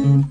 [0.00, 0.24] 文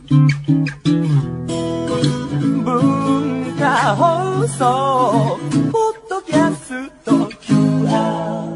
[3.59, 5.37] 化放送
[5.71, 8.49] ポッドキャスト QR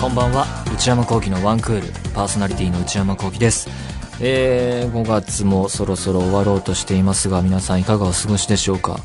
[0.00, 0.46] こんばんは。
[0.74, 1.86] 内山聖輝のワンクール。
[2.14, 3.87] パーソナリティの内山聖輝です。
[4.20, 8.98] えー、5月もそろそろ終わろうとしていますが皆さんいかがお過ごしでしょうか、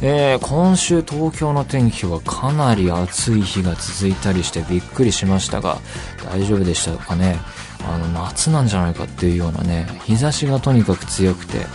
[0.00, 5.78] えー、今週東京の天気はかなり暑い日が続いたりしてびっくりしましたが
[6.24, 7.38] 大丈夫でしたかね？
[7.82, 11.66] あの夏なんじゃないかっていうようなね日差しがとにかく強くて。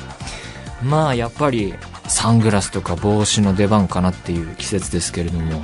[0.83, 1.73] まあやっぱり
[2.07, 5.63] サングラスとか帽子の出番かなっていう季節ですけれども。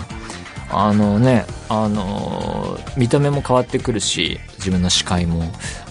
[0.74, 5.44] あのね、あの見た目も変わってくるし、自分の視界も、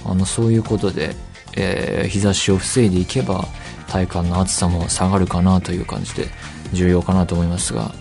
[0.06, 1.14] あの、そういうことで、
[1.56, 3.46] えー、日差しを防いでいけば、
[3.88, 6.28] 体感の暑さも下がるかなという感じで、
[6.72, 7.92] 重要かなと思いますが、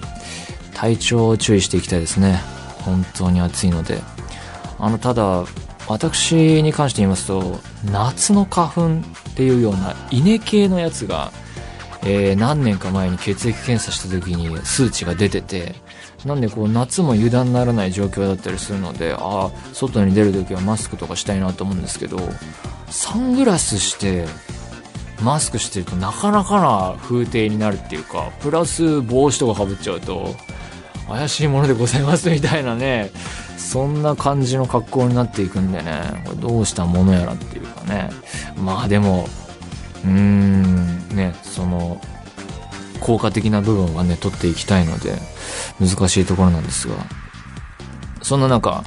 [0.73, 2.41] 体調を注意していきたいですね。
[2.86, 4.00] 本当に暑いので。
[4.78, 5.45] あの、ただ、
[5.88, 7.59] 私に関して言いますと、
[7.91, 11.31] 夏の花粉っていうような稲系のやつが、
[12.03, 15.75] えー、何年か前に血液検査した時に数値が出てて、
[16.25, 22.20] なんでこう夏も油断ならない状況だったりするので、ああ、外に出るときはマスクとかしたいなと思うんですけど、
[22.89, 24.25] サングラスして、
[25.22, 30.36] マスクしてるとなかなかな風景になるっていうか、プラス帽子とか被っちゃうと、
[31.08, 33.12] 怪しいものでございますみたいなね、
[33.58, 38.09] そんな感じの格好になっていくんでね、これどうしたものやらっていうかね。
[38.58, 39.28] まあでも、
[40.03, 42.00] うーん、ね、その、
[43.00, 45.17] 効果的な部分はね、取っていきたいので、
[45.80, 46.95] 難しいところなんですが、
[48.22, 48.83] そんな中、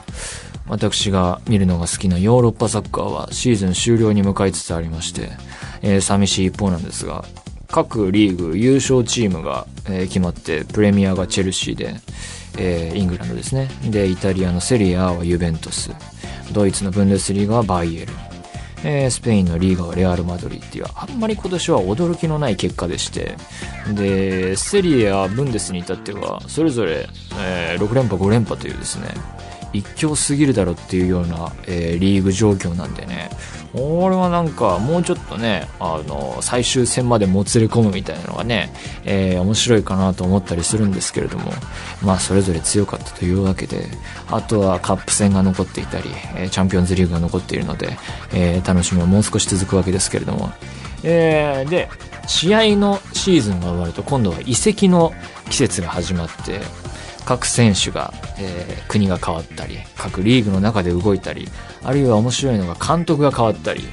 [0.69, 5.31] 私が見るのが好きなヨーロッパサッカーはシーズン終了に向かいつつありまして、
[5.83, 7.25] えー、寂しい一方なんですが、
[7.69, 11.95] 各リーグ優勝チームが、えー、決まって、プレミアがチェルシーで、
[12.59, 13.69] えー、イングランドですね。
[13.85, 15.91] で、イタリアのセリアはユベントス。
[16.53, 18.13] ドイツのブンデスリーガはバイエル。
[18.85, 23.37] えー、スペインのリーガはレアル・マドリーっていう、あんまり今年は驚きのない結果でして、
[23.95, 27.07] で、セリエやブンデスに至っては、それぞれ、
[27.41, 29.09] えー、6連覇、5連覇というですね、
[29.73, 33.31] 一強すぎるだろっていうような、えー、リーグ状況なんでね、
[33.75, 38.73] 俺はなんかもうちょっとね、あの、最終戦までもつれ込むみたいなのがね、
[39.05, 41.53] えー、面白いかなと思ったりするんですけれども、
[42.03, 43.87] まあそれぞれ強かったというわけで、
[44.31, 47.97] あとはカップ戦が残っていたり、えー、チャンピオンズリーグが残っているので、
[48.35, 50.53] えー、楽しみはもう少し続くわけですけれども、
[51.03, 51.89] えー、で、
[52.27, 55.13] 試合のシーズンが終わると今度は移籍の
[55.51, 56.61] 季節が始まって、
[57.25, 61.49] 各選手が、えー、国が変わったり、各リーグの中で動いたり、
[61.85, 63.85] あるいは面白いのが監督が変わったり、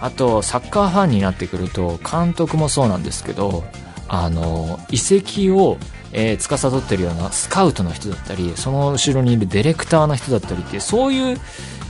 [0.00, 3.64] あと、サッカーファンになってくると、監督もそうなんですけど、
[4.08, 5.78] あの、移籍を、
[6.12, 11.40] えー、司ってるようなスカウトの人だったり、その後ろにいるディレクターの人だったりって、そういう、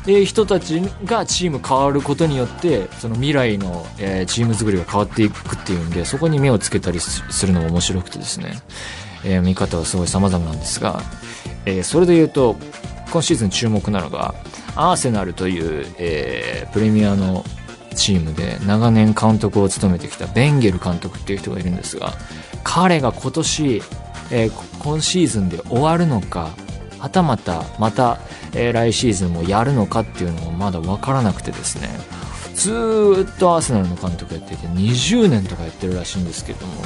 [0.06, 8.62] えー、人たちがチーム変わることによって、その未来の、えー、チーム作りが変わっていくっていうんで、そこに目をつけたりするのも面白くてですね。
[9.24, 11.02] えー、見方はすごい様々なんですが、
[11.66, 12.56] えー、それで言うと、
[13.10, 14.34] 今シーズン注目なのが、
[14.76, 17.44] アーセナルという、えー、プレミアの
[17.94, 22.12] チームで長年監督を務めてきたベンゲル監督っていう人がいるんですが、
[22.64, 23.82] 彼が今年、
[24.30, 26.50] えー、今シーズンで終わるのか、
[26.98, 28.18] はたまたまた、
[28.54, 31.88] えー、来シーズンもやるのかっていうのもまだわからなくてですね、
[32.54, 36.82] ずっとアーセナルの監督やっていて20年とかやってるらしいんですけども、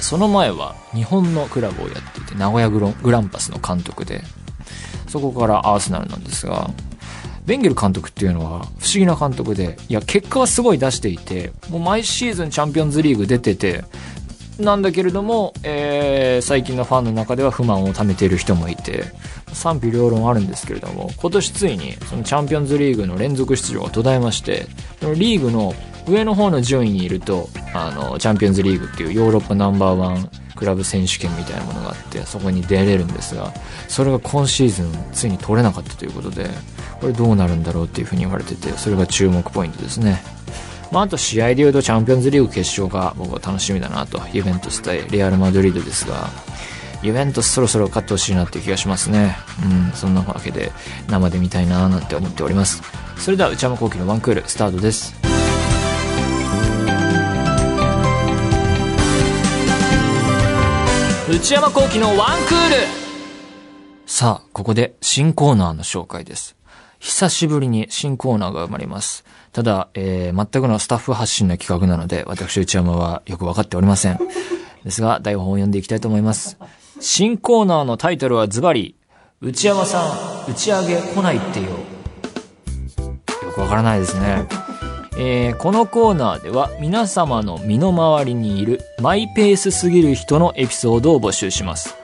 [0.00, 4.22] その前は日本のクラブをやっていて、名古屋グランパスの監督で、
[5.08, 6.70] そこからアーセナルなんですが、
[7.46, 13.84] ベンゲル監督っていうのは不思議な監督で、いや、結果はすごい出していて、もう毎シーズンチャンピオンズリーグ出てて、
[14.58, 19.04] なんだけれども、えー、最近のファンの中では不満を貯めている人もいて、
[19.52, 24.66] 賛否両論あるんですけれども、今年ついにそのチャンピオンズリーグの連続出場が途絶えまして、
[25.00, 25.74] そのリーグの
[26.06, 33.52] 上の方の順位にいると、あの、チャンピオンズリーグっていうヨーロッパナンバーワンクラブ選手権みたいなものがあって、そこに出れるんですが、
[33.88, 36.48] それが今シーズンついに取れなかったということで、
[37.00, 40.22] これどうなるんだろうっていうふうに言われてて、それが注目ポイントですね。
[40.90, 46.28] まあ、あと試合で言うとチャンピオンズリーグ決勝が僕は楽しみだなと、ユベントス対レアル・マドリードですが、
[47.02, 49.36] ユベントそろそろ勝ってほしいなっていう気がしますね。
[49.64, 50.72] うん、そんなわけで
[51.08, 52.82] 生で見たいなーなんて思っております。
[53.16, 55.29] それでは内山昂輝のワンクールスタートです。
[61.32, 62.74] 内山幸輝のワンクール
[64.04, 66.56] さあ、ここで新コーナーの紹介です。
[66.98, 69.24] 久しぶりに新コーナーが生まれます。
[69.52, 74.18] ただ、えー、全くのスタッフ発信な企画なので、私内山はよくわかっておりません。
[74.82, 76.58] ですが、台本を読んでいきたいと思います。
[76.98, 78.96] 新コーナーのタイトルはズバリ、
[79.40, 81.68] 内山さん、打ち上げ来ないってよ。
[81.68, 81.76] よ
[83.54, 84.48] くわからないですね。
[85.22, 91.94] えーこのコーナーでは皆様の身の回りにいるマイペースすぎる人のエピソードを募集します。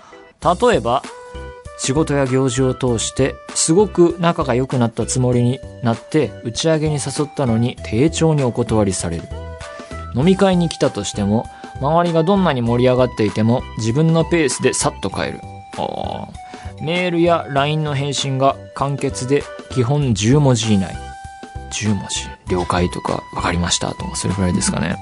[0.43, 1.03] 例えば、
[1.79, 9.23] 仕事や行事を通してすごく仲が良くなったつもりになって打ち上げに誘ったのに丁重にお断りされる。
[10.15, 11.47] 飲み会に来たとしても
[11.81, 15.41] 周りがどんなに盛り上がっていても自分のペースでさっと帰る。
[16.83, 21.06] メールや LINE の返信が簡潔で基本10文字以内。
[21.71, 22.29] 10文字。
[22.49, 24.97] 了解とか分かりましたとかそれくらいですかね。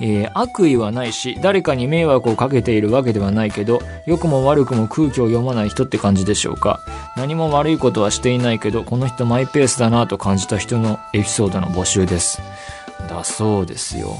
[0.00, 6.80] えー悪意はないし、誰かに迷惑をかけているわけではないけど、良くも悪くも空気を読まない人って感じでしょうか。
[7.16, 12.42] 何も悪いことはしていないけど、この人マイペースだなと感じた人のエピソードの募集です。
[13.08, 14.16] だそうですよ。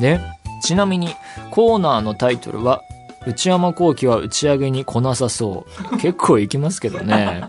[0.00, 0.20] で、
[0.62, 1.14] ちなみに、
[1.50, 2.82] コーナーのタイトルは、
[3.26, 5.98] 内山幸輝は打ち上げに来なさそう。
[5.98, 7.42] 結構行きますけどね。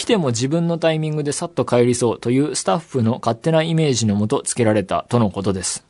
[0.00, 5.84] 来ても自分のタイミングでさっと帰りそうというスタッフの勝手なイメージのもと付けられたとのことです。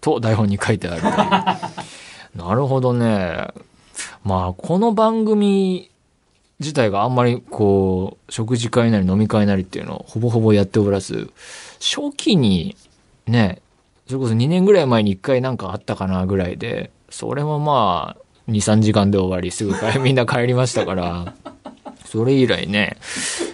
[0.00, 1.02] と台本に書いてある。
[2.34, 3.48] なるほどね。
[4.24, 5.90] まあ、この番組
[6.58, 11.30] 自体があんまりこう、食事会なり飲み会なりっていうのをほぼほぼやっておらず、
[11.80, 12.76] 初期に
[13.26, 13.60] ね、
[14.06, 21.34] それこそ2年ぐらい前に1回なんかあったかなぐらいで、それもまあ、2、3時間で終わり、すぐみんな帰りましたから、
[22.10, 22.96] それ以来ね、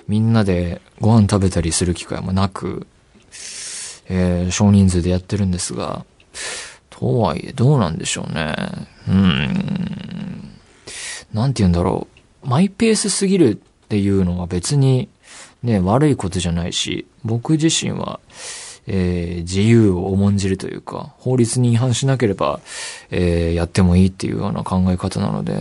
[0.08, 2.86] みんなでご飯食べたりする機会もなく、
[4.08, 6.04] えー少人数でやってるんですが、
[6.90, 8.54] とはいえどうなんでしょうね。
[9.08, 10.50] うん。
[11.32, 12.06] なんて言うんだろ
[12.44, 12.48] う。
[12.48, 15.08] マイペースすぎるっていうのは別に
[15.62, 18.20] ね、悪いことじゃないし、僕自身は、
[18.86, 22.60] えー自由を重んじるというか、法律に違反しなければ、
[23.10, 25.56] えーやってもいいっていうような考え方なので、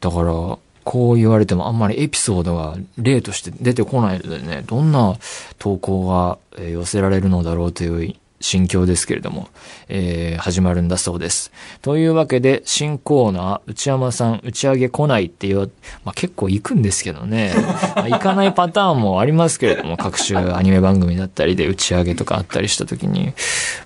[0.00, 5.16] だから、こう言われてもあんまりエピソードが例として出てこないのでね、どんな
[5.58, 9.48] 投稿が寄せられるのだろうという心境ですけれども、
[9.88, 11.50] えー始まるんだそうです。
[11.82, 15.70] というわけで、新コーナー、内山さん打ち上げ来ないっていう、
[16.04, 17.52] まあ、結構行くんですけどね、
[17.96, 23.32] まあ行かないパターンもありますけれども、 各種アニメ番組だったりで打ち上げとかあったりした時に、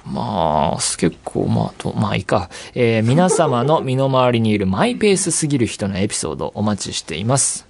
[0.04, 2.50] まあ、結構、まあ、と、まあいいか。
[2.74, 7.69] えー皆様の身の回りにいるマイペースすぎる人のエピソードお待ちしています。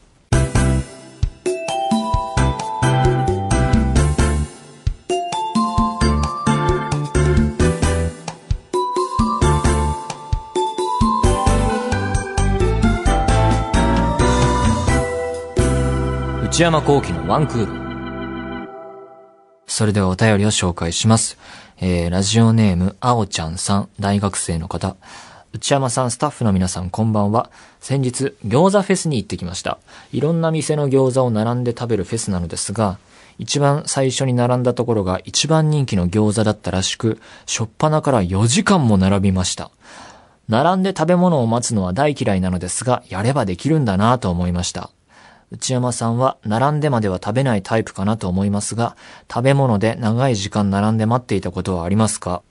[16.61, 18.69] 内山幸輝のワンクール。
[19.67, 21.39] それではお便りを紹介します。
[21.81, 24.97] えー、ラジオネーム、あおちゃんさん、大学生の方。
[25.55, 27.51] 内山さん、スタッフの皆さん、こんばんは。
[27.81, 29.79] 先日、餃子フェスに行ってきました。
[30.13, 32.99] いろんな店の餃子を並んで食べるフェスなのですが、
[33.39, 39.71] 一番最初に並んだところが一番人気の餃子だったらしく、しょっぱなから4時間も並びました。
[40.47, 44.91] 並んで食べ物を待つのは大嫌いなのですが、やればできるんだなと思いました。
[45.51, 48.97] 内山さんは並んでまでは食べないタイプかなと思いますが、
[49.29, 52.43] 食べ物で長い時間並んで待っていたことはありますか？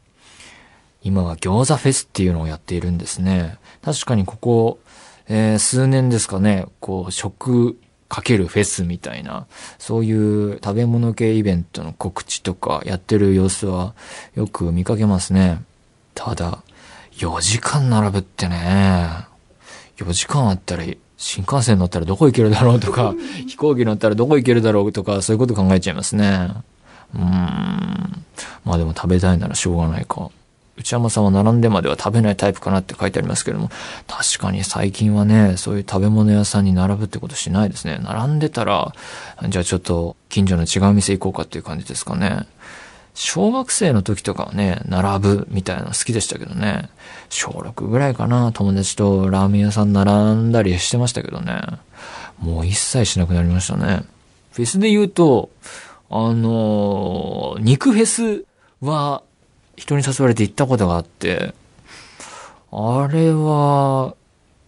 [1.01, 3.57] 今は餃子フェスっていうのをやっているんですね。
[3.81, 4.79] 確かにここ、
[5.27, 9.45] えー数年ですかね、こう、食かけるフェスみたいな、
[9.77, 13.93] そういう食べ物系イベントの告知とかやってる様子は
[14.35, 15.61] よく見かけますね。
[16.15, 16.63] ただ、
[17.13, 19.27] 4時間並ぶってね、
[19.97, 20.83] 4時間あったら、
[21.19, 23.13] 新幹線乗ったらどこ行けるだろうとか、
[23.45, 26.49] 飛行機乗ったらどこ行けるだろうとか、そういうこと考えちゃいますね。
[27.13, 28.25] うーん。
[28.63, 30.31] まあでも食べたいならしょうがないか。
[30.77, 33.69] 内山さんは並んでまでは食べないタイプかなって書いてありますけれども、
[34.07, 37.99] 確かに最近はね、そういう食べ物屋さんに並ぶってことしないですね。
[38.01, 38.93] 並んでたら、
[39.49, 42.47] じゃあちょっと近所の違う店行こうかっていう感じですかね。
[43.21, 46.87] 小学生の時とかはね、並ぶみたいなの好きでしたけどね。
[47.27, 51.59] 小6ぐらいかな、友達とラーメン屋さん並んだりしてましたけどね。
[52.39, 54.05] もう一切しなくなりましたね。
[54.53, 55.49] フェスで言うと、
[56.09, 58.45] あのー肉フェス
[58.79, 59.21] は
[59.75, 61.53] 人に誘われて行ったことがあって、
[62.71, 64.15] あれは、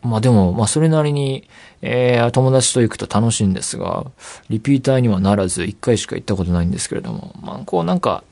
[0.01, 1.47] まあでも、まあそれなりに、
[1.81, 4.07] えー、友達と行くと楽しいんですが、
[4.49, 8.25] リピーターにはならず、一回しか行ったことないんですけれども、まあこうなんか、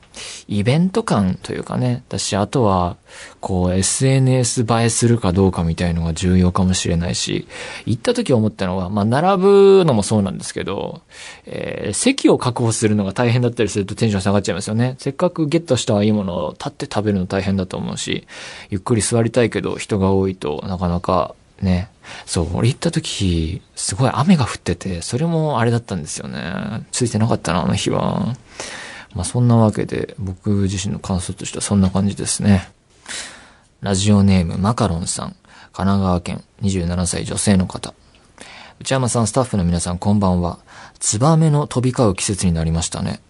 [0.48, 2.96] イベント感というかね、だし、あとは、
[3.40, 7.46] こう、SNS 映えするかどうかみたいのが重要かもしれないし、
[7.86, 11.02] 行った時思ったのは、まあ、並ぶのもそうなんですけど、
[11.46, 14.96] えー、席を確保するのが大変だったりするとテンション下がっちゃいますよね。
[14.98, 18.26] せっかくゲットしたいいものを立って食べるの大変だと思うし、
[18.70, 21.90] ゆっくり座りたいけど人が多いとなかなかね。
[22.26, 26.86] そう、俺行った時、すごい雨が降ってて、それもあれだったんですよね。
[26.90, 28.34] ついてなかったな、あの日は。
[29.14, 32.70] まあそんなわけで、僕自身の感想としてはそんな感じですね。
[33.80, 35.36] ラジオネームマカロンさん。
[35.72, 37.94] 神奈川県27歳女性の方。
[38.80, 40.58] 内山さん、スタッフの皆さん、こんばんは。
[40.98, 43.20] ツバメの飛び交う季節になりましたね。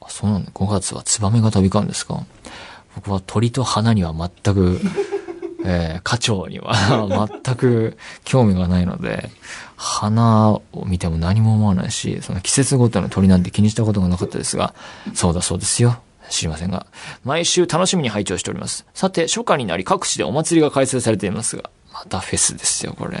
[0.00, 0.50] あ、そうなんだ。
[0.52, 2.24] 5月はツバメが飛び交うんですか？
[2.94, 4.80] 僕は鳥と花には全く
[5.64, 6.74] えー、課長には
[7.44, 9.30] 全く興味がないので、
[9.76, 14.74] 花を見ても何も思わないし、その季節ごとの鳥なんて気にしたことがなかったですが、
[15.14, 16.00] そうだそうですよ。
[16.30, 16.86] 知りませんが、
[17.24, 18.86] 毎週楽しみに拝聴しております。
[18.94, 23.18] さて、初夏になり各地でお祭りが開催されていますが、またフェスですよ、これ。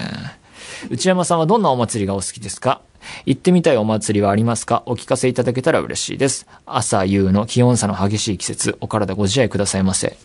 [0.90, 2.80] 内山さんはどんなお祭りがお好きですか？
[3.26, 4.82] 行ってみたいお祭りはありますか？
[4.86, 6.46] お聞かせいただけたら嬉しいです。
[6.64, 10.16] 朝夕の気温差の激しい季節、お体ご自愛くださいませ。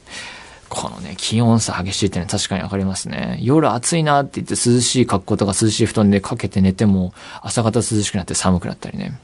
[0.70, 3.38] このね、気温差激しいってね、確かにわかりますね。
[3.42, 9.20] 夜暑いなって言って涼しい格好とか涼しい布団でかけて寝ても、朝方涼しくなって寒くなったりね。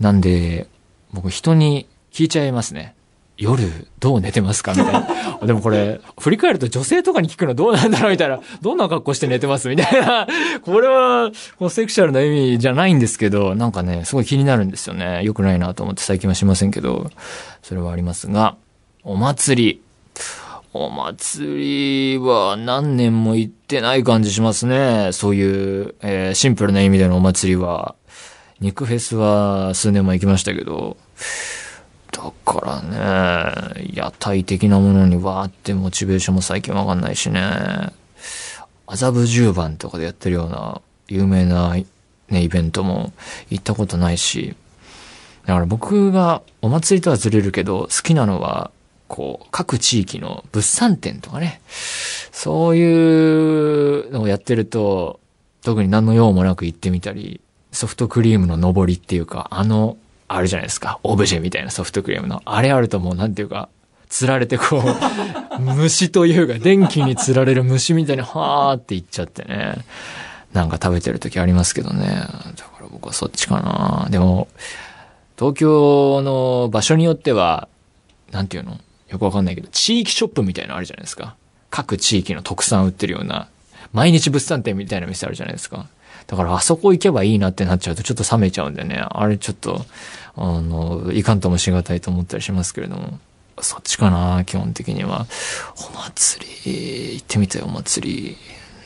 [0.00, 0.66] なんで、
[1.12, 2.94] 僕人に聞いちゃいますね。
[3.38, 5.08] 夜どう寝てますかみたいな。
[5.46, 8.38] でもこれ、振り返ると女性とかに聞くのどうなんだろうみたいな。
[8.60, 10.26] どんな格好して寝てますみたいな。
[10.62, 15.22] これは、こうセクシャルな意味じゃないんですけど、なんかね、すごい気になるんですよね。
[15.24, 17.10] 良くないなと思って最近はしませんけど、
[17.62, 18.56] それはありますが、
[19.02, 19.91] お祭り。
[20.74, 25.10] お祭りは何年も行ってない感じしますね。
[25.12, 27.94] そういう、えー、シンプルな意味でのお祭りは。
[28.58, 30.96] 肉フェスは数年も行きましたけど、
[32.12, 37.42] だからね、屋台的なものにわーってモチベーションも最近わかんないしね。
[38.86, 43.12] 麻布十番とかでやってるような有名なね、イベントも
[43.50, 44.54] 行ったことないし、
[45.44, 48.70] だから僕がお祭りとはずれるけど、好きなのは
[49.12, 51.60] こう、各地域の物産展とかね、
[52.32, 55.20] そういうのをやってると、
[55.62, 57.42] 特に何の用もなく行ってみたり、
[57.72, 62.40] ソフトクリームの上りっていうか、あの、あるじゃないですか、オブジェみたいなソフトクリームの。
[62.46, 63.68] あれあるともうなんていうか、
[64.08, 69.76] 釣られてこう、 虫というか、電気に釣られる虫みたいに、はーって行っちゃってね。
[70.54, 72.06] なんか食べてる時ありますけどね。
[72.06, 74.08] だから僕はそっちかな。
[74.10, 74.48] でも、
[75.38, 77.68] 東京の場所によっては、
[78.30, 78.78] なんていうの？
[79.12, 81.36] よくわかんないけど、地域ショップみたいなのあるじゃないですか。
[81.70, 83.48] 各地域の特産売ってるような、
[83.92, 85.86] 毎日物産展みたいな店あるじゃないですか。
[86.26, 89.84] だからあそこ行けばいいなってなっちゃうとちょっと冷めちゃうんでね、あれちょっと、
[90.34, 93.18] あの、いかんともしがたいと思ったりしますけれども、
[93.60, 95.26] そっちかな、基本的には。
[95.76, 98.36] お祭り、行ってみたいお祭り、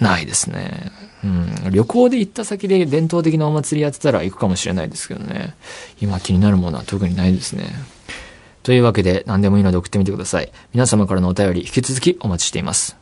[0.01, 0.91] ないですね。
[1.25, 1.73] うん。
[1.73, 5.55] 旅行で行った先で伝統的なお祭りやってたら行くかもしれないですけどね。
[6.01, 7.71] 今気になるものは特にないですね。
[8.67, 10.51] というわけで何でもいいので送ってみてください。
[10.75, 12.97] 皆様からのお便り引き続きお待ちしています。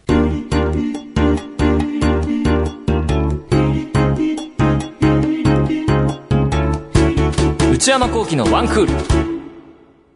[7.73, 8.93] 内山幸喜のワンクール。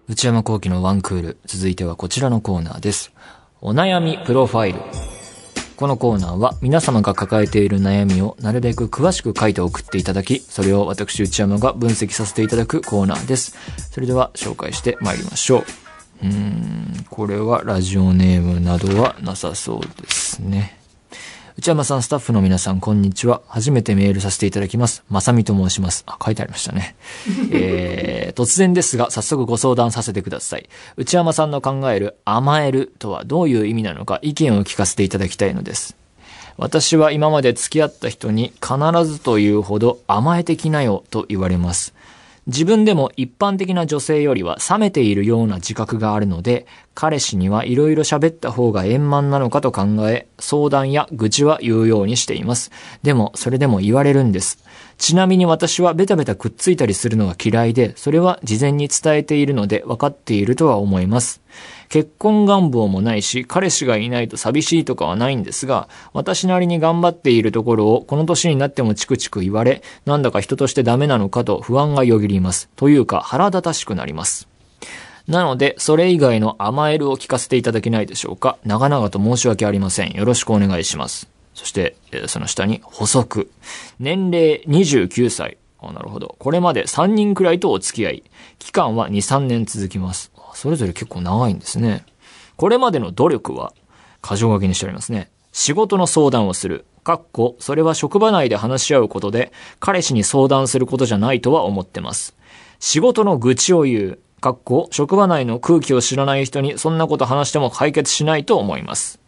[0.07, 1.39] 内山幸喜のワンクール。
[1.47, 3.15] 続いてはこちらのコーナーです。
[3.63, 4.81] お悩みプロファイル。
[5.79, 13.57] このコーナーは皆様が抱えている悩みをなるべく詳しく書いて送っていただき、それを私内山が分析させていただくコーナーです。
[13.93, 15.65] それでは紹介してまいりましょう。
[16.25, 20.78] うーん、これはラジオネームなどはなさそうですね。
[21.59, 23.43] 内山さん、スタッフの皆さん、こんにちは。
[23.49, 25.03] 初めてメールさせていただきます。
[25.11, 26.05] まさみと申します。
[26.07, 26.95] あ、書いてありましたね。
[27.51, 30.69] えー、突然ですが、早速ご相談させてください。
[30.97, 35.97] 内山さんの考える甘えるとはどういう意味なのか意見を聞かせていただきたいのです。
[36.59, 41.93] 私は今まで付き合った人に必ずというほど甘えてきなよと言われます。
[42.49, 52.71] 自分でも一般的な女性よりは冷めているような自覚があるので、彼氏には色々喋った方が円満なのかと考え、相談や愚痴は言うようにしています。
[53.03, 54.65] でも、それでも言われるんです。
[54.97, 61.43] ちなみに私はベタベタくっついたりするのが嫌いで、それは事前に伝えているので分かっているとは思います。
[61.89, 72.69] 結婚願望もないし、彼氏がいないと寂しいとかはないんですが、私なりに頑張っているところをこの年になってもチクチク言われ、なんだか人としてダメなのかと不安がよぎります。
[72.77, 74.49] というか腹立たしくなります。
[75.27, 78.57] なので、それ以外の甘えるを聞かせていただけないでしょうか。
[78.65, 80.13] 長々と申し訳ありません。
[80.13, 81.29] よろしくお願いします。
[81.55, 81.97] そして、
[82.29, 83.51] その下に補足。
[84.01, 85.59] 年齢29歳。
[85.81, 86.35] あなるほど。
[86.39, 88.23] これまで3人くらいとお付き合い。
[88.59, 90.33] 期間は2、3年続きます。
[90.55, 92.05] それぞれ結構長いんですね。
[92.57, 93.73] これまでの努力は、
[94.23, 95.31] 箇条書きにしてありますね。
[95.53, 96.85] 仕事の相談をする。
[97.05, 102.37] かっこ、それは職場内で話し合うことで、彼氏に相談することじゃないとは思ってます。
[102.81, 104.19] 仕事の愚痴を言う。
[104.41, 109.21] かっこ、職場内の空気を知らない人にそんなこと話しても解決しないと思います。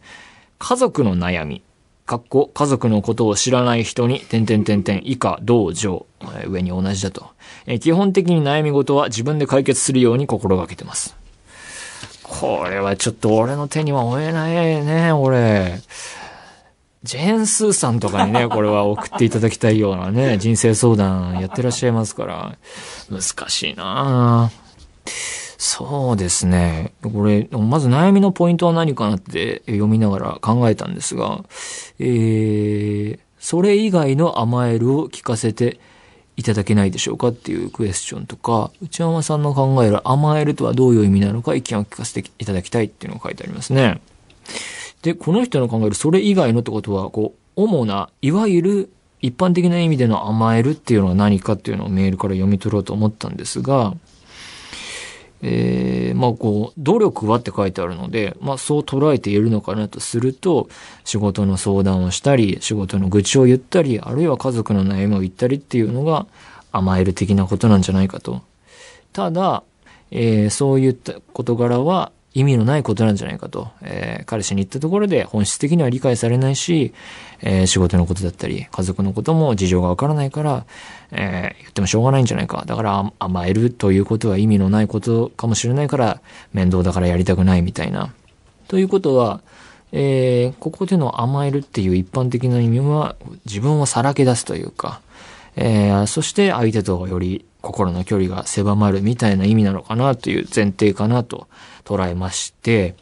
[0.57, 1.63] 家族の悩み。
[2.11, 6.05] かっこ、家族のことを知らない人に、点々点々以下、同上。
[6.21, 7.27] えー上に同じだと。
[7.65, 11.15] えー基本的に悩み事は自分で解決するように心がけてます。
[12.21, 14.53] これはちょっと俺の手には負えない
[14.83, 15.79] ね、俺。
[17.03, 22.57] ジェーン・スーさんとかにね、 これは送っていただきたいようなね、人生相談やってらっしゃいますから、
[23.09, 24.51] 難しいな
[25.63, 26.91] そうですね。
[27.03, 31.45] これ、まず悩みのポイントは何かなって読みながら考えたんですが、
[31.99, 35.79] えー、それ以外の甘えるを聞かせて
[36.35, 44.01] いただけないでしょうかっていうクエスチョンとか、内山さんの考える甘えるとはどういう意味なのか意見を聞かせていただきたいっていうのが書いてありますね。
[45.03, 48.89] で、この人の考えるそれ以外のってことは、こう、主な、いわゆる
[49.19, 53.93] 一般的な意味での甘えるっていうのは何かっていうのをメールから読み取ろうと思ったんですが、
[55.41, 60.69] えー、まあこう、努力はって書いてあるので、まあそう捉えているのかなとすると、
[61.03, 66.27] 仕事の相談をしたり、仕事の愚痴を言ったり、あるいは家族の悩みを言ったりっていうのが
[66.71, 68.41] 甘える的なことなんじゃないかと。
[69.13, 69.63] ただ、
[70.11, 73.69] えーそういった事柄は意味のないことなんじゃないかと。
[73.81, 76.93] えー彼氏に言ったところで本質的には理解されないし、
[77.41, 80.65] えー仕事のことだったり、家族のことも事情がわからないから、
[81.11, 82.63] えー言ってもしょうがないんじゃないか。
[82.65, 86.21] だから甘えるということは意味のないことかもしれないから、
[86.53, 88.13] 面倒だからやりたくないみたいな。
[88.67, 89.41] ということは、
[89.91, 95.01] えーここでの甘えるっていう一般的な意味は、自分をさらけ出すというか、
[95.57, 101.47] えーそして相手とより心の距離が狭まるみたいな意味なのかなという前提かなと
[101.85, 102.95] 捉えまして、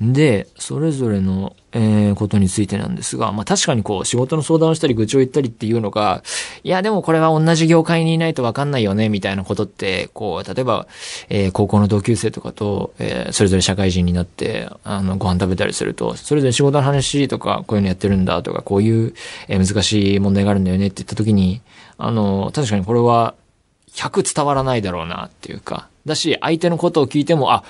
[0.00, 6.22] で、それぞれの、えーことについてなんですが、まあ確かにこう仕事の相談をしたり愚痴を言ったりっていうのが、
[6.62, 10.86] いやでもこれは同じ業界にいないとわかんないよね、みたいなことって、こう、例えば、
[11.28, 19.14] えー高校の同級生とかと、えーそれぞれ社会人になって、あの、ご飯食べたりすると、それぞれ仕事の話とか、こういうのやってるんだとか、こういう、
[19.48, 21.60] えー難しい問題があるんだよねって言った時に、
[21.98, 23.34] あの、確かにこれは、
[23.98, 27.64] 100伝わらないだろうなっていうか、だし、相手のことを聞いても、あ、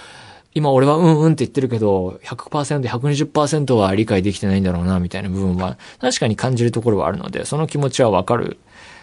[0.54, 8.58] 今俺はうんうんって言ってるけど、100%、120%は理解できてないんだろうな、みたいな部分は、確かに感じるところはあるので、その気持ちはわかる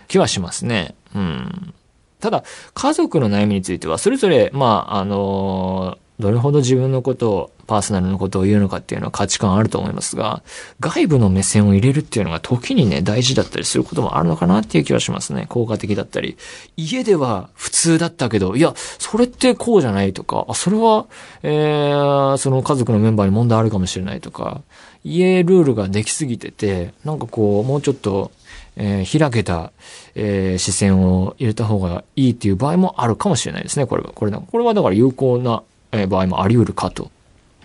[0.08, 0.94] 気はしますね。
[1.16, 1.74] うん。
[2.20, 10.44] ただ、家族の悩みについては、それぞれ、まあ、あのどれほど自分のことを、パーソナルのことを言うのかっていうのは価値観あると思いますが、
[10.80, 15.46] 外部の目線を入れるっていうのが時にね、大事だったりすることもあるのかなっていう気はしますね。
[15.50, 16.38] 効果的だったり。
[16.78, 21.06] 家では普通だったけど、いや、それってこうじゃないとか、あ、それは、
[21.44, 24.62] えー、その家族のメンバーに問題あるかもしれないとか、
[25.04, 28.32] 家ルールができすぎてて、なんかこう、もうちょっと、
[28.78, 29.72] えー開けた、
[30.16, 34.12] えー視線を入れた方がいいっていう場合もあるかもしれないですね、これは。
[34.14, 37.12] これこれはだから有効な、えー場合もあり得るかと。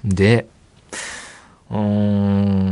[0.05, 0.47] で、
[1.71, 1.79] うー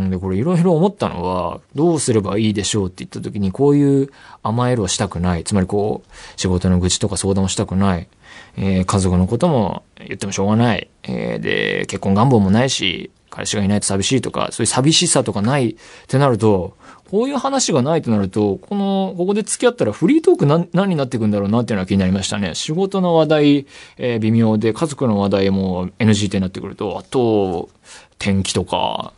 [0.07, 4.11] ん、で、これいろいろ思ったのは、どうすればいいでしょうって言った時に、こういう
[4.43, 5.45] 甘えるをしたくない。
[5.45, 8.09] つまりこう、仕事の愚痴とか相談をしたくない。
[8.57, 10.89] えー家族のことも言ってもしょうがない。
[11.05, 15.77] えーで、結婚願望もないし、彼氏がいないと寂しいとか、そういう寂しさとかないっ
[16.09, 16.77] てなると、
[17.11, 22.55] こういう話がないとなると、この、ここで付き合ったらフリートーク何何になっていくんだろうなっていうのは気になりましたね。
[22.55, 23.67] 仕事の話題、
[23.97, 27.71] えー微妙で、家族の話題も NG ってなってくると、あと、
[28.19, 29.13] 天気とか、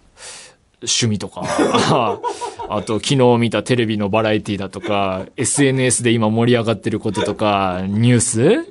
[0.82, 1.42] 趣味とか、
[2.68, 8.66] あと昨日見たテレビのバラエティだとか、SNS で今盛り上がってることとか、ニュース？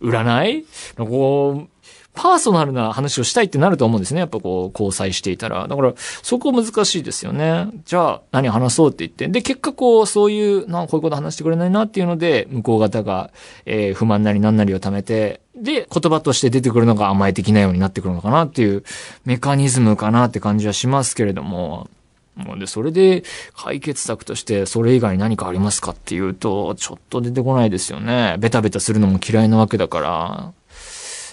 [0.00, 0.64] 占い？
[0.96, 1.69] こう、
[2.14, 4.20] パーソナルな話をしたいってなると思うんですね。
[4.20, 5.68] やっぱこう、交際していたら。
[5.68, 7.68] だから、そこ難しいですよね。
[7.84, 9.28] じゃあ、何話そうって言って。
[9.28, 13.30] で、結果こう、そういう、なんかこういうこと話してくれないなっていうので、向こう方が、
[13.64, 18.82] えー不満なり何なりを貯めて、で、言葉として出てくるのが甘え的なようになってくるのかなっていう
[19.24, 21.88] メカニズムかなって感じはしますけれども、
[22.36, 28.36] もうで、それで解決策としてそれ以外に何かありますかっていうと、ちょっと出てこないですよね。
[28.38, 30.52] ベタベタするのも嫌いなわけだから、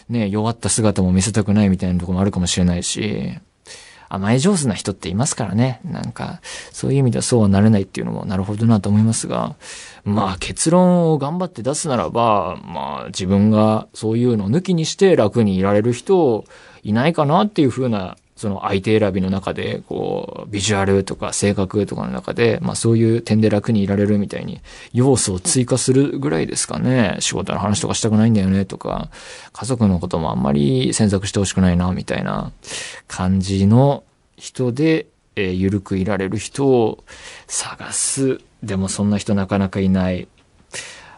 [0.09, 3.37] ね、弱った姿も見せたくないみたいなとこもあるかもしれないし、
[4.09, 5.81] 甘え上手な人っていますからね。
[5.83, 6.39] なんか、
[6.71, 9.55] そういう意味ではそうはなれないっていうのもなるほどなと思いますが、
[10.05, 16.45] まあ結論を頑張って出すならば、まあ自分がそういうのを抜きにして楽にいられる人
[16.83, 24.61] いないかなっていうふうなその相手選びの中で、こう、ビジュアルとか性格とかの中で、まあそういう点で楽にいられるみたいに、
[24.93, 27.17] 要素を追加するぐらいですかね。
[27.19, 29.09] 仕事の話とかしたくないんだよねとか、
[29.53, 32.51] 家族のこともあんまり詮索してほしくないな、みたいな
[33.07, 34.03] 感じの
[34.37, 37.03] 人で、えー、ゆるくいられる人を
[37.47, 38.39] 探す。
[38.61, 40.27] でもそんな人なかなかいない。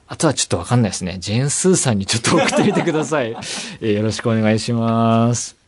[0.08, 1.17] あとはちょっとわかんないですね。
[1.19, 3.32] ジェーンスーさんにちょっと送ってみてください。
[3.82, 5.59] えー、よろしくお願いします。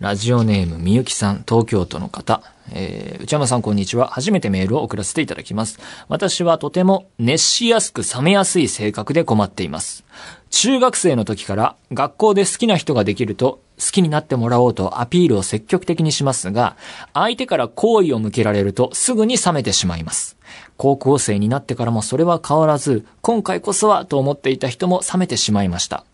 [0.00, 2.40] ラジオネームみゆきさん、東京都の方。
[2.70, 4.06] えー、内山さんこんにちは。
[4.06, 5.80] 初めてメールを送らせていただきます。
[6.06, 10.04] 私はとても熱しやすく冷めやすい性格で困っています。
[10.50, 16.76] 中学生の時から学校で好きな人ができると好きになってもらおうとアピールを積極的にしますが、
[17.12, 20.36] 相手から好意を向けられるとすぐに冷めてしまいます。
[20.76, 26.04] 高校生になってからもそれは変わらず、今回こそはと思っていた人も冷めてしまいました。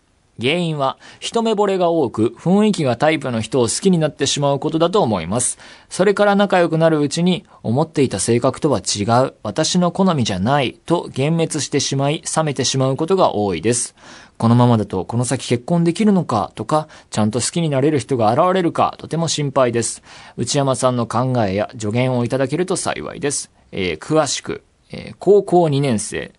[0.41, 5.57] 原因は、一目惚れが多く、雰囲気がタイプの人を好きになってしまうことだと思います。
[5.89, 13.95] それから仲良くなるうちに、思っていた性格とは違う、私の好みじゃない、と幻滅してしまい、冷めてしまうことが多いです。
[14.37, 20.03] このままだと、この先結婚できるのか、とか、ちゃんと好きになれる人が現れるか、とても心配です。
[20.35, 23.51] 内山さんの考えや助言をいただけると幸いです。
[23.71, 26.33] えー、詳しく、えー、高校2年生、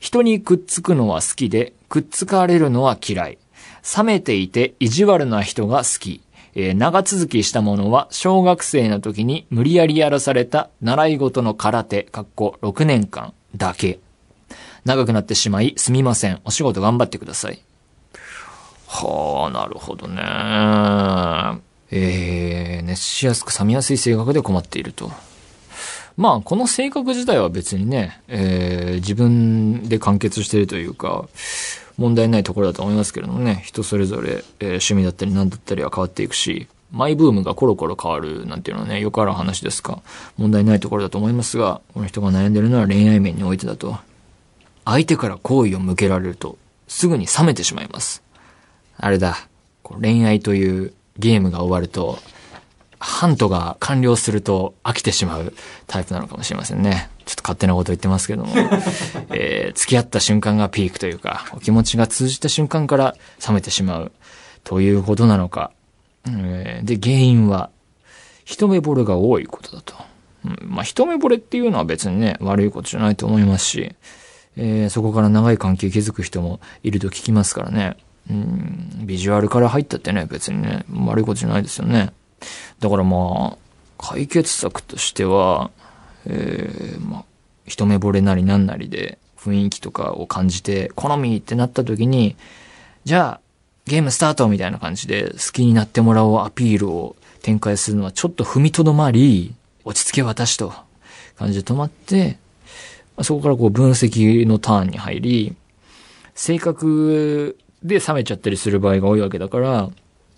[0.00, 3.38] 人にくっつくのは好きで、くっつかれるのは嫌い。
[3.96, 6.22] 冷めていて意地悪な人が好き。
[6.54, 14.00] えー、長続きしたものは小学生の時に無理やりやらされた習い事の空手、かっこ6年間だけ。
[14.84, 16.40] 長くなってしまいすみません。
[16.44, 17.62] お仕事頑張ってください。
[18.88, 20.22] はあ、なるほどね。
[21.92, 25.12] えー、熱しやすく冷めやすい性格で困っていると。
[26.20, 31.26] まあ、この性格自体は別にね、えー、自分で完結してるというか、
[31.96, 40.02] 問題ないところだと思いますけれどもね、人それぞれ、えー、趣味だったり何だったりは変わっていくし、マイブームがコロコロ変わるなんていうのはね、よくある話ですか。
[40.36, 43.96] 問題ないところだと思いますが、この人が悩んでるのは恋愛面においてだと。
[44.84, 48.22] 相手から好意を向けられると、すぐに冷めてしまいます。
[48.98, 49.38] あれだ、
[49.82, 52.18] 恋愛というゲームが終わると、
[53.00, 55.54] ハントが完了すると飽きてしまう
[55.86, 57.08] タイプなのかもしれませんね。
[57.24, 58.52] ちょっと勝手なこと言ってますけども、
[59.32, 64.12] えー、付き合った瞬間がピークというか、お気持ちが通じた瞬間から冷めてしまう
[64.64, 65.72] ということなのか。
[66.28, 67.70] えー、で、原因は、
[68.44, 69.94] 一目惚れが多いことだと。
[70.44, 73.94] うん、まあ、一目惚れっていうのは別にね、悪いことじゃないと思いますし、
[74.56, 77.96] えー、そこから長い関係築く人もいると聞きますからね。
[78.28, 82.12] うん、ビジュアルから入ったってね、別にね、悪いことじゃないですよね。
[82.80, 83.58] だからまあ、
[83.98, 85.70] 解決策としては、
[86.26, 87.24] えー、まあ、
[87.66, 92.36] 一目惚れなりなんなりで雰囲気とかを感じて、好みってなった時に、
[93.04, 93.40] じゃあ、
[93.86, 100.72] ゲームスタートみたいな感じで好きになってもらおうアピールを展開するのはちょっと踏みとどまり、落ち着け私と
[101.36, 102.38] 感じで止まって、
[103.22, 105.56] そこからこう分析のターンに入り、
[106.34, 109.90] 性格で冷めちゃったりする場合が多いわけだから、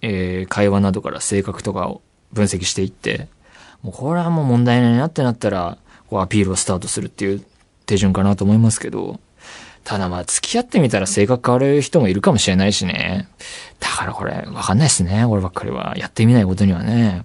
[0.02, 3.28] えー、会話などから性格とかを分析していって、
[3.82, 7.44] もうこれはもう問題ないなってなったら、こうアピールをスタートするっていう
[7.86, 9.20] 手順かなと思いますけど、
[9.84, 13.28] ただまあ付き合ってみたら性格変わる人もいるかもしれないしね。
[13.80, 15.24] だからこれわかんないですね。
[15.24, 15.94] 俺ばっかりは。
[15.96, 17.24] やってみないことにはね。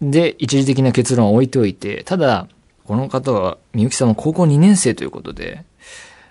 [0.00, 2.48] で、一時的な結論を置いておいて、ただ、
[2.84, 5.64] この方は、みゆきさんも高校2年生ということで、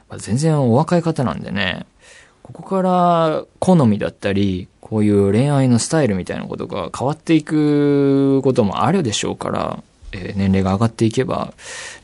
[0.09, 1.85] まあ、全然お若い方なんでね、
[2.47, 9.83] ここから好みだったり、こういう恋愛のスタイルみたいなことが変わっていくこともあるでしょうから、
[10.13, 11.53] えー、年齢が上がっていけば。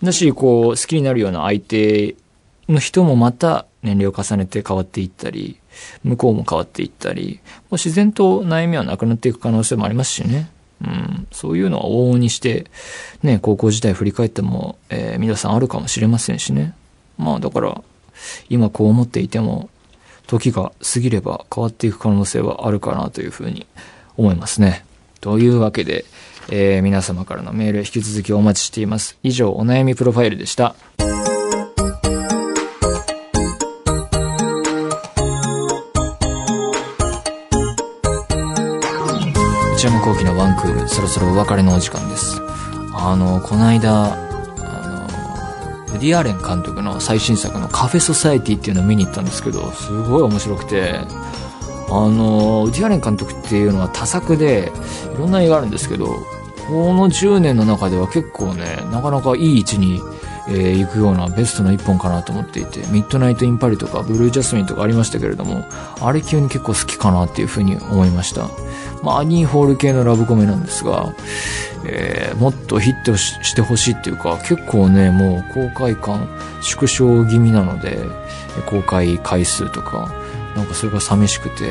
[0.01, 2.15] だし、こう、好きになるような相手
[2.67, 5.57] の人もまた年齢を重ねて変わっていったり、
[6.03, 10.49] 向こうも変わっていったり、もう自然と悩みはなくなっていく可能性もありますしね。
[10.81, 12.65] うん、そういうのは往々にして、
[13.21, 16.73] ね、高校時代振り返っても、えー、皆さんあるかもしれませんしね。
[17.17, 17.81] まあだから、
[18.49, 19.69] 今こう思っていても、
[20.27, 23.67] 時が過ぎれば変わっていく可能性はあるかなというふうに
[24.17, 24.85] 思いますね。
[25.21, 26.05] というわけで、
[26.49, 29.17] えー、皆様からのメール引き続きお待ちしています。
[29.23, 30.75] 以上、お悩みプロファイルでした。
[39.75, 42.41] 内山幸喜のワンクール、そろそろお別れのお時間です。
[42.95, 44.22] あの、この間、
[46.03, 54.73] ディ・アレン監督の最新作のカフェソサエティっていうのを見に行ったんですけど、すごい面白くて、あの、ディ・アレン監督っていうのは多作で、
[55.15, 56.07] いろんな映画あるんですけど、
[56.67, 60.01] この10年の中では結構ね、なかなかいい位置に
[60.49, 65.63] えー行くようなベストの一本かなと思っていて、ミッドナイト・イン・パリとか、ブルー・ジャスミンとかありましたけれども、
[66.01, 68.49] あれ急に結構好きかなっていうふうに思いました。
[69.03, 71.13] まあ、アニーホール系のラブコメなんですが、
[71.85, 76.27] えーもっとヒットしてほしいっていうか、結構ね、もう公開感
[76.61, 77.99] 縮小気味なので、
[78.65, 80.11] 公開回数とか、
[80.55, 81.69] なんかそれが寂しくて、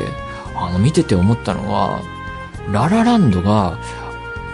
[0.55, 2.01] あの、見てて思ったのは、
[2.71, 3.77] ララランドが、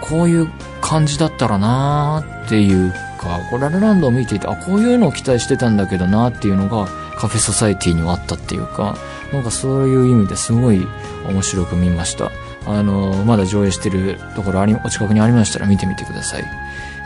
[0.01, 0.49] こういう
[0.81, 8.97] 感じだったらなーっていうか、こうララランドを見ていて、あ、こういうのを期待してたんだけどなーっていうのが、カフェソサエティにはあったっていうか、
[9.31, 10.87] なんかそういう意味ですごい
[11.27, 12.31] 面白く見ました。
[12.65, 16.43] あの、まだ上映してるところあり、お近くにありましたら見てみてください。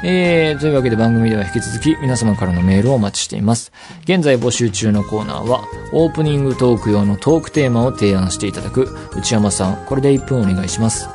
[0.05, 3.71] えー、というわけで番組では引き続き皆様からのメールをお待ちしています。
[4.03, 5.63] 現在募集中のコーナーは、
[5.93, 11.07] オープニングトーク用のトークテーマを提案していただく内山さん、これで1分お願いします。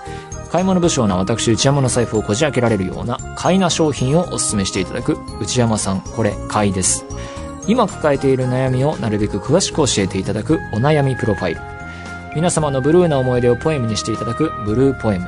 [0.50, 7.04] 買い物不詳な私内山の財布をこじ開けられるような買いな商品をお勧めしていただく内山さん、これ買いです。
[7.66, 11.77] 今抱えている悩みをなるべく詳しく教えていただくお悩みプロファイル。
[12.34, 15.26] 皆様のブルーな思い出をポエムにしていただくブルーポエム。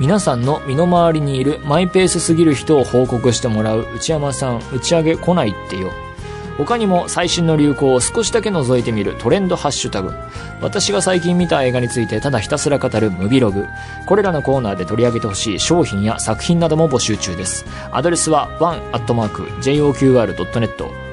[0.00, 5.90] 皆さんの身の回りにいるマイペースすぎる人を報告してもらう内山さん打ち上げ来ないってよ。
[6.58, 10.12] 他にも最新の流行を少しだけ覗いてみるトレンドハッシュタグ。
[10.60, 13.66] 私が最近見た映画についてただひたすら語るムビログ。
[14.06, 17.64] これらのコーナーで取り上げてほしい商品や作品なども募集中です。
[17.92, 19.52] アドレスは one.joqr.net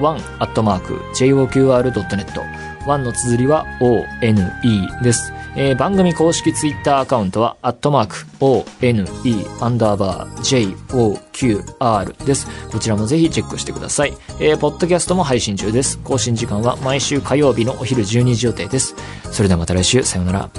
[0.00, 1.46] one.joqr.net
[2.86, 4.02] one の綴りは one
[5.02, 5.32] です。
[5.58, 9.06] えー番組公式ツイッターアカウントは、アットマーク、one,
[9.60, 12.46] アンダーバー、joqr です。
[12.70, 14.12] こちらもぜひチェックしてください。
[14.38, 15.98] えーポッドキャストも配信中です。
[16.00, 18.94] 更新時間は毎週火曜日のお昼12時予定です。
[19.32, 20.50] それではまた来週、さようなら。